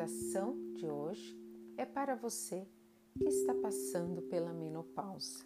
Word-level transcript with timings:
meditação 0.00 0.56
de 0.76 0.88
hoje 0.88 1.38
é 1.76 1.84
para 1.84 2.14
você 2.14 2.66
que 3.18 3.28
está 3.28 3.52
passando 3.54 4.22
pela 4.22 4.50
menopausa. 4.50 5.44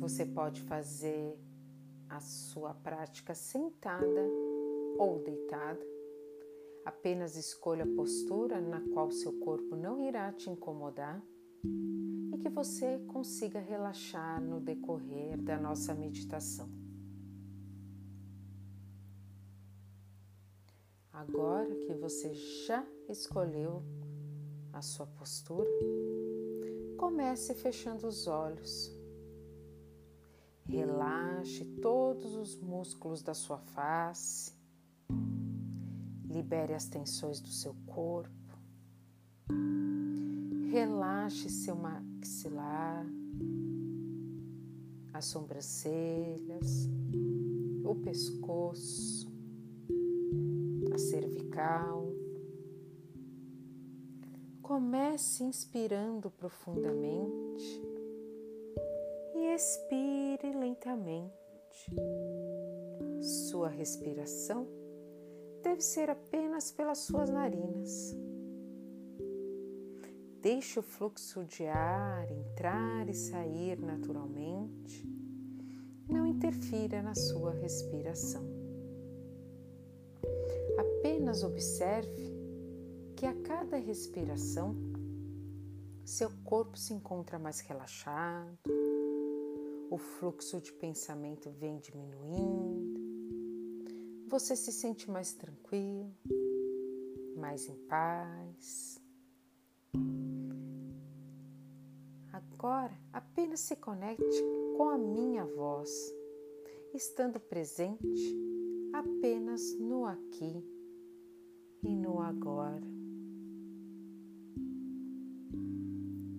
Você 0.00 0.26
pode 0.26 0.60
fazer 0.62 1.38
a 2.08 2.18
sua 2.18 2.74
prática 2.74 3.32
sentada 3.32 4.28
ou 4.98 5.22
deitada. 5.22 5.80
Apenas 6.84 7.36
escolha 7.36 7.84
a 7.84 7.94
postura 7.94 8.60
na 8.60 8.80
qual 8.92 9.12
seu 9.12 9.38
corpo 9.38 9.76
não 9.76 10.00
irá 10.00 10.32
te 10.32 10.50
incomodar 10.50 11.22
e 11.62 12.38
que 12.38 12.48
você 12.48 12.98
consiga 13.06 13.60
relaxar 13.60 14.42
no 14.42 14.58
decorrer 14.58 15.40
da 15.40 15.56
nossa 15.56 15.94
meditação. 15.94 16.68
Agora 21.12 21.74
que 21.74 21.92
você 21.94 22.32
já 22.66 22.86
escolheu 23.08 23.82
a 24.72 24.80
sua 24.80 25.06
postura, 25.06 25.68
comece 26.96 27.54
fechando 27.54 28.06
os 28.06 28.26
olhos. 28.26 28.90
Relaxe 30.64 31.64
todos 31.82 32.34
os 32.36 32.56
músculos 32.56 33.22
da 33.22 33.34
sua 33.34 33.58
face. 33.58 34.52
Libere 36.24 36.74
as 36.74 36.86
tensões 36.86 37.40
do 37.40 37.48
seu 37.48 37.74
corpo. 37.86 38.30
Relaxe 40.70 41.50
seu 41.50 41.74
maxilar, 41.74 43.04
as 45.12 45.24
sobrancelhas, 45.24 46.88
o 47.84 47.96
pescoço, 47.96 49.29
cervical. 51.00 52.14
Comece 54.62 55.42
inspirando 55.42 56.30
profundamente 56.30 57.82
e 59.34 59.54
expire 59.54 60.52
lentamente. 60.54 61.90
Sua 63.20 63.68
respiração 63.68 64.66
deve 65.62 65.80
ser 65.80 66.10
apenas 66.10 66.70
pelas 66.70 66.98
suas 66.98 67.30
narinas. 67.30 68.14
Deixe 70.42 70.78
o 70.78 70.82
fluxo 70.82 71.44
de 71.44 71.66
ar 71.66 72.30
entrar 72.30 73.08
e 73.08 73.14
sair 73.14 73.78
naturalmente. 73.78 75.06
Não 76.08 76.26
interfira 76.26 77.02
na 77.02 77.14
sua 77.14 77.52
respiração. 77.52 78.49
Apenas 80.80 81.44
observe 81.44 82.32
que 83.14 83.26
a 83.26 83.34
cada 83.42 83.76
respiração 83.76 84.74
seu 86.06 86.30
corpo 86.42 86.78
se 86.78 86.94
encontra 86.94 87.38
mais 87.38 87.60
relaxado, 87.60 88.58
o 89.90 89.98
fluxo 89.98 90.58
de 90.58 90.72
pensamento 90.72 91.50
vem 91.50 91.78
diminuindo, 91.80 92.98
você 94.26 94.56
se 94.56 94.72
sente 94.72 95.10
mais 95.10 95.34
tranquilo, 95.34 96.10
mais 97.36 97.68
em 97.68 97.76
paz. 97.86 98.98
Agora 102.32 102.98
apenas 103.12 103.60
se 103.60 103.76
conecte 103.76 104.42
com 104.78 104.88
a 104.88 104.96
minha 104.96 105.44
voz, 105.44 105.90
estando 106.94 107.38
presente 107.38 108.59
apenas 108.92 109.78
no 109.78 110.04
aqui 110.04 110.64
e 111.82 111.94
no 111.94 112.20
agora. 112.20 112.86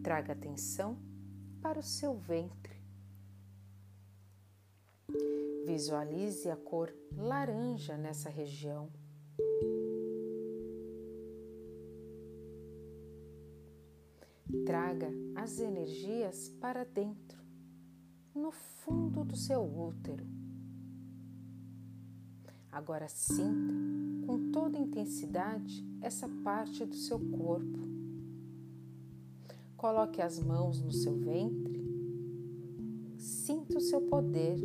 Traga 0.04 0.34
atenção 0.34 0.98
para 1.62 1.80
o 1.80 1.84
seu 1.84 2.16
ventre. 2.16 2.82
Visualize 5.66 6.50
a 6.50 6.56
cor 6.56 6.94
laranja 7.16 7.98
nessa 7.98 8.30
região. 8.30 8.90
Traga 14.66 15.10
as 15.36 15.60
energias 15.60 16.50
para 16.60 16.84
dentro, 16.84 17.42
no 18.36 18.52
fundo 18.52 19.24
do 19.24 19.36
seu 19.36 19.62
útero. 19.64 20.26
Agora 22.72 23.08
sinta 23.08 23.74
com 24.26 24.52
toda 24.52 24.78
intensidade 24.78 25.86
essa 26.02 26.30
parte 26.44 26.86
do 26.86 26.96
seu 26.96 27.20
corpo 27.20 27.92
Coloque 29.82 30.22
as 30.22 30.40
mãos 30.40 30.80
no 30.80 30.92
seu 30.92 31.16
ventre. 31.16 31.84
Sinta 33.18 33.80
o 33.80 33.82
seu 33.82 34.00
poder. 34.00 34.60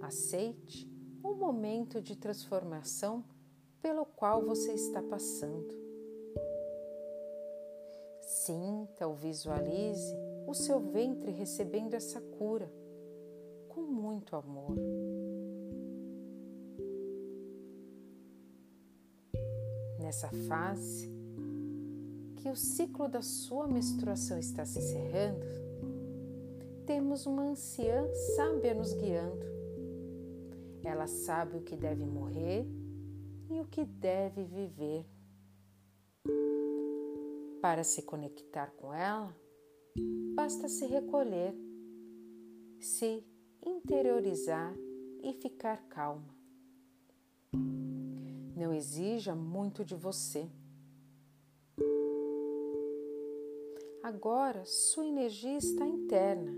Aceite 0.00 0.90
o 1.22 1.34
momento 1.34 2.00
de 2.00 2.16
transformação 2.16 3.22
pelo 3.82 4.06
qual 4.06 4.42
você 4.42 4.72
está 4.72 5.02
passando. 5.02 5.78
Sinta 8.22 9.06
ou 9.06 9.14
visualize 9.14 10.10
o 10.46 10.54
seu 10.54 10.80
ventre 10.80 11.30
recebendo 11.30 11.92
essa 11.92 12.18
cura 12.18 12.72
com 13.68 13.82
muito 13.82 14.36
amor. 14.36 14.74
Nessa 20.10 20.28
fase, 20.48 21.08
que 22.38 22.48
o 22.48 22.56
ciclo 22.56 23.06
da 23.06 23.22
sua 23.22 23.68
menstruação 23.68 24.40
está 24.40 24.64
se 24.64 24.80
encerrando, 24.80 25.46
temos 26.84 27.26
uma 27.26 27.44
anciã 27.44 28.12
sábia 28.34 28.74
nos 28.74 28.92
guiando. 28.92 29.46
Ela 30.82 31.06
sabe 31.06 31.58
o 31.58 31.62
que 31.62 31.76
deve 31.76 32.04
morrer 32.04 32.66
e 33.48 33.60
o 33.60 33.66
que 33.66 33.84
deve 33.84 34.42
viver. 34.42 35.06
Para 37.62 37.84
se 37.84 38.02
conectar 38.02 38.72
com 38.72 38.92
ela, 38.92 39.32
basta 40.34 40.68
se 40.68 40.86
recolher, 40.86 41.54
se 42.80 43.24
interiorizar 43.64 44.74
e 45.22 45.32
ficar 45.34 45.86
calma. 45.88 46.34
Não 48.60 48.74
exija 48.74 49.34
muito 49.34 49.82
de 49.86 49.94
você. 49.94 50.46
Agora 54.02 54.66
sua 54.66 55.06
energia 55.06 55.56
está 55.56 55.86
interna. 55.86 56.52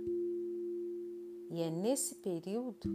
E 1.48 1.60
é 1.60 1.70
nesse 1.70 2.16
período 2.16 2.90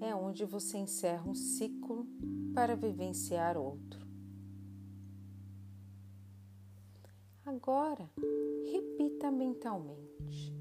é 0.00 0.12
onde 0.16 0.44
você 0.44 0.78
encerra 0.78 1.30
um 1.30 1.34
ciclo 1.36 2.08
para 2.52 2.74
vivenciar 2.74 3.56
outro. 3.56 4.04
Agora, 7.46 8.10
repita 8.64 9.30
mentalmente: 9.30 10.52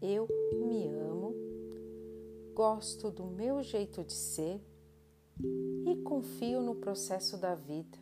Eu 0.00 0.26
me 0.66 0.88
amo, 0.88 1.34
gosto 2.54 3.10
do 3.10 3.26
meu 3.26 3.62
jeito 3.62 4.02
de 4.02 4.14
ser 4.14 4.71
e 5.92 6.02
confio 6.02 6.60
no 6.60 6.74
processo 6.74 7.36
da 7.36 7.54
vida. 7.54 7.98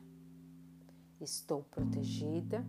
Estou 1.21 1.63
protegida 1.65 2.65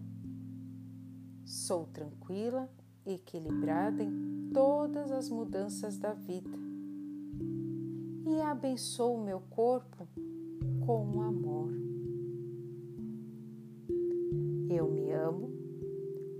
Sou 1.45 1.85
tranquila 1.87 2.69
e 3.05 3.15
equilibrada 3.15 4.01
em 4.01 4.49
todas 4.53 5.11
as 5.11 5.29
mudanças 5.29 5.97
da 5.97 6.13
vida 6.13 6.57
e 8.25 8.39
abençoo 8.39 9.15
o 9.15 9.21
meu 9.21 9.41
corpo 9.49 10.07
com 10.85 11.21
amor. 11.21 11.71
Eu 14.69 14.89
me 14.89 15.11
amo, 15.11 15.49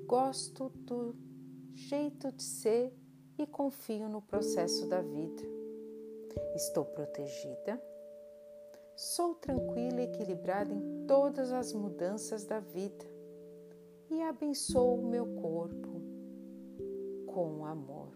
gosto 0.08 0.70
do 0.86 1.14
jeito 1.74 2.32
de 2.32 2.44
ser 2.44 2.94
e 3.38 3.46
confio 3.46 4.08
no 4.08 4.22
processo 4.22 4.88
da 4.88 5.02
vida. 5.02 5.44
Estou 6.56 6.86
protegida, 6.86 7.82
sou 8.96 9.36
tranquila 9.36 10.02
e 10.02 10.06
equilibrada 10.06 10.74
em 10.74 11.06
todas 11.08 11.52
as 11.52 11.74
mudanças 11.74 12.46
da 12.46 12.60
vida 12.60 13.06
e 14.10 14.22
abençoo 14.22 15.00
o 15.00 15.10
meu 15.10 15.26
corpo 15.36 16.02
com 17.26 17.66
amor. 17.66 18.14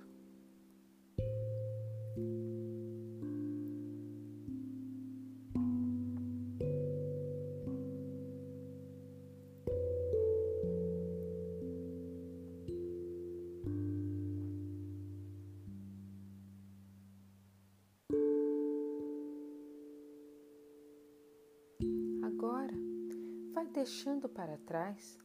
Vai 23.56 23.68
deixando 23.68 24.28
para 24.28 24.58
trás 24.58 25.18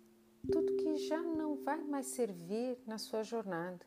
tudo 0.52 0.76
que 0.76 0.94
já 0.98 1.20
não 1.20 1.56
vai 1.56 1.82
mais 1.82 2.06
servir 2.06 2.78
na 2.86 2.96
sua 2.96 3.24
jornada. 3.24 3.84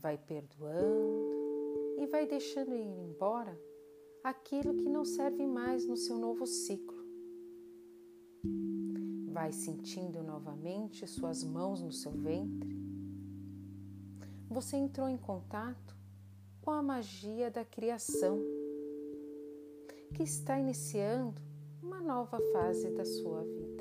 Vai 0.00 0.16
perdoando 0.16 1.98
e 1.98 2.06
vai 2.06 2.26
deixando 2.26 2.74
ir 2.74 2.88
embora 2.88 3.54
aquilo 4.24 4.74
que 4.74 4.88
não 4.88 5.04
serve 5.04 5.46
mais 5.46 5.86
no 5.86 5.94
seu 5.94 6.16
novo 6.16 6.46
ciclo. 6.46 7.04
Vai 9.30 9.52
sentindo 9.52 10.22
novamente 10.22 11.06
suas 11.06 11.44
mãos 11.44 11.82
no 11.82 11.92
seu 11.92 12.12
ventre. 12.12 12.74
Você 14.48 14.78
entrou 14.78 15.06
em 15.06 15.18
contato 15.18 15.94
com 16.62 16.70
a 16.70 16.82
magia 16.82 17.50
da 17.50 17.62
criação, 17.62 18.40
que 20.12 20.22
está 20.22 20.58
iniciando 20.58 21.40
uma 21.82 22.00
nova 22.00 22.38
fase 22.52 22.90
da 22.90 23.04
sua 23.04 23.42
vida. 23.44 23.72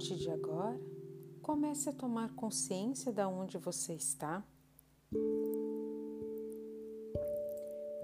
partir 0.00 0.16
de 0.16 0.30
agora, 0.30 0.80
comece 1.50 1.88
a 1.88 1.92
tomar 1.92 2.32
consciência 2.36 3.12
de 3.12 3.24
onde 3.24 3.58
você 3.58 3.92
está. 3.92 4.40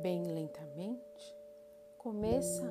Bem 0.02 0.26
lentamente, 0.26 1.36
começa 1.96 2.68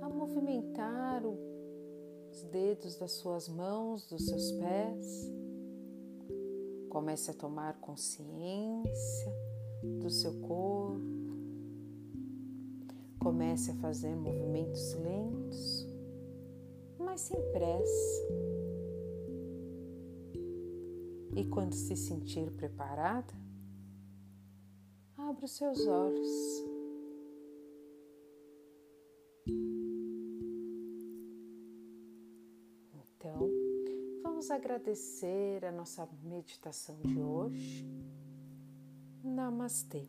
a 0.00 0.08
movimentar 0.08 1.26
os 1.26 2.44
dedos 2.52 2.94
das 2.94 3.10
suas 3.14 3.48
mãos, 3.48 4.06
dos 4.06 4.24
seus 4.24 4.52
pés. 4.52 5.28
Comece 6.88 7.32
a 7.32 7.34
tomar 7.34 7.80
consciência 7.80 9.34
do 9.98 10.08
seu 10.08 10.40
corpo. 10.42 11.02
Comece 13.18 13.72
a 13.72 13.74
fazer 13.74 14.14
movimentos 14.14 14.94
lentos, 14.94 15.84
mas 16.96 17.22
sem 17.22 17.42
pressa. 17.50 18.51
E 21.34 21.44
quando 21.46 21.74
se 21.74 21.96
sentir 21.96 22.50
preparada, 22.52 23.32
abra 25.16 25.44
os 25.44 25.52
seus 25.52 25.86
olhos. 25.86 26.30
Então, 32.94 33.48
vamos 34.22 34.50
agradecer 34.50 35.64
a 35.64 35.72
nossa 35.72 36.08
meditação 36.22 37.00
de 37.00 37.18
hoje. 37.18 37.86
Namastê. 39.24 40.08